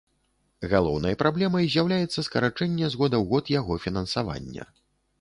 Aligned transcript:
Галоўнай 0.71 1.17
праблемай 1.21 1.69
з'яўляецца 1.75 2.19
скарачэнне 2.31 2.85
з 2.95 3.03
года 3.05 3.15
ў 3.19 3.23
год 3.37 3.55
яго 3.61 3.81
фінансавання. 3.89 4.63